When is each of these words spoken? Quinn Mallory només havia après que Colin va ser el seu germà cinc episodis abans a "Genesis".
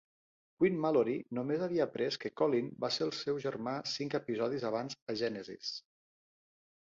Quinn 0.61 0.77
Mallory 0.83 1.13
només 1.39 1.65
havia 1.65 1.83
après 1.85 2.15
que 2.23 2.31
Colin 2.41 2.71
va 2.85 2.89
ser 2.95 3.05
el 3.07 3.13
seu 3.17 3.37
germà 3.43 3.73
cinc 3.91 4.15
episodis 4.21 4.67
abans 4.73 4.97
a 5.13 5.17
"Genesis". 5.21 5.71